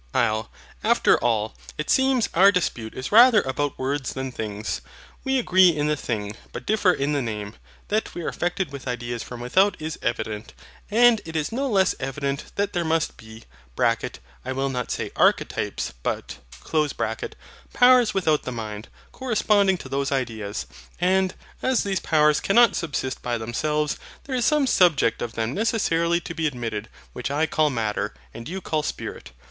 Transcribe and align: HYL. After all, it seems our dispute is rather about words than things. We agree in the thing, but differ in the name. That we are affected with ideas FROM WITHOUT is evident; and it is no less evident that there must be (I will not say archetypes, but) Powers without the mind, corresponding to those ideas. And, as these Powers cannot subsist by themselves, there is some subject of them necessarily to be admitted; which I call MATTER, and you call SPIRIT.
HYL. 0.15 0.47
After 0.83 1.15
all, 1.19 1.53
it 1.77 1.91
seems 1.91 2.27
our 2.33 2.51
dispute 2.51 2.95
is 2.95 3.11
rather 3.11 3.41
about 3.43 3.77
words 3.77 4.13
than 4.15 4.31
things. 4.31 4.81
We 5.23 5.37
agree 5.37 5.69
in 5.69 5.85
the 5.85 5.95
thing, 5.95 6.35
but 6.51 6.65
differ 6.65 6.91
in 6.91 7.13
the 7.13 7.21
name. 7.21 7.53
That 7.89 8.15
we 8.15 8.23
are 8.23 8.27
affected 8.27 8.71
with 8.71 8.87
ideas 8.87 9.21
FROM 9.21 9.41
WITHOUT 9.41 9.75
is 9.79 9.99
evident; 10.01 10.55
and 10.89 11.21
it 11.23 11.35
is 11.35 11.51
no 11.51 11.69
less 11.69 11.93
evident 11.99 12.45
that 12.55 12.73
there 12.73 12.83
must 12.83 13.15
be 13.15 13.43
(I 13.79 14.51
will 14.53 14.69
not 14.69 14.89
say 14.89 15.11
archetypes, 15.15 15.93
but) 16.01 16.39
Powers 17.71 18.13
without 18.15 18.41
the 18.41 18.51
mind, 18.51 18.87
corresponding 19.11 19.77
to 19.77 19.87
those 19.87 20.11
ideas. 20.11 20.65
And, 20.99 21.35
as 21.61 21.83
these 21.83 21.99
Powers 21.99 22.39
cannot 22.39 22.75
subsist 22.75 23.21
by 23.21 23.37
themselves, 23.37 23.99
there 24.23 24.33
is 24.33 24.45
some 24.45 24.65
subject 24.65 25.21
of 25.21 25.33
them 25.33 25.53
necessarily 25.53 26.19
to 26.21 26.33
be 26.33 26.47
admitted; 26.47 26.89
which 27.13 27.29
I 27.29 27.45
call 27.45 27.69
MATTER, 27.69 28.15
and 28.33 28.49
you 28.49 28.61
call 28.61 28.81
SPIRIT. 28.81 29.29